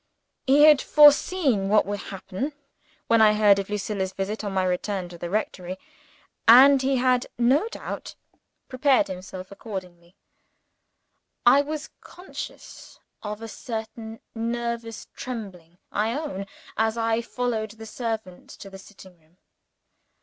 He 0.47 0.63
had 0.63 0.81
foreseen 0.81 1.69
what 1.69 1.85
would 1.85 1.99
happen, 2.09 2.53
when 3.05 3.21
I 3.21 3.33
heard 3.33 3.59
of 3.59 3.69
Lucilla's 3.69 4.13
visit 4.13 4.43
on 4.43 4.51
my 4.51 4.63
return 4.63 5.07
to 5.09 5.17
the 5.19 5.29
rectory 5.29 5.77
and 6.47 6.81
he 6.81 6.95
had, 6.97 7.27
no 7.37 7.67
doubt, 7.69 8.15
prepared 8.67 9.09
himself 9.09 9.51
accordingly. 9.51 10.15
I 11.45 11.61
was 11.61 11.91
conscious 12.01 12.99
of 13.21 13.43
a 13.43 13.47
certain 13.47 14.21
nervous 14.33 15.05
trembling 15.15 15.77
(I 15.91 16.15
own) 16.17 16.47
as 16.77 16.97
I 16.97 17.21
followed 17.21 17.69
the 17.73 17.85
servant 17.85 18.49
to 18.49 18.71
the 18.71 18.79
sitting 18.79 19.19
room. 19.19 19.37